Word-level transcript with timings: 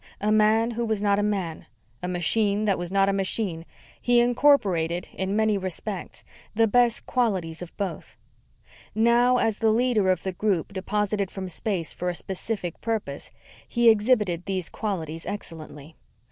A 0.19 0.31
man 0.31 0.71
who 0.71 0.83
was 0.83 0.99
not 0.99 1.19
a 1.19 1.21
man, 1.21 1.67
a 2.01 2.07
machine 2.07 2.65
that 2.65 2.79
was 2.79 2.91
not 2.91 3.07
a 3.07 3.13
machine, 3.13 3.67
he 4.01 4.19
incorporated, 4.19 5.09
in 5.13 5.35
many 5.35 5.59
respects, 5.59 6.23
the 6.55 6.65
best 6.65 7.05
qualities 7.05 7.61
of 7.61 7.77
both. 7.77 8.17
Now, 8.95 9.37
as 9.37 9.59
the 9.59 9.69
leader 9.69 10.09
of 10.09 10.23
the 10.23 10.31
group 10.33 10.73
deposited 10.73 11.29
from 11.29 11.47
space 11.47 11.93
for 11.93 12.09
a 12.09 12.15
specific 12.15 12.81
purpose, 12.81 13.29
he 13.67 13.89
exhibited 13.91 14.45
these 14.47 14.71
qualities 14.71 15.27
excellently. 15.27 15.95